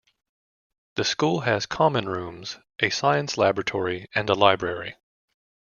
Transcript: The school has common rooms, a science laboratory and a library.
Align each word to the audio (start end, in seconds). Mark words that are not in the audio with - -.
The 0.95 1.03
school 1.03 1.41
has 1.41 1.67
common 1.67 2.09
rooms, 2.09 2.57
a 2.79 2.89
science 2.89 3.37
laboratory 3.37 4.07
and 4.15 4.27
a 4.31 4.33
library. 4.33 4.95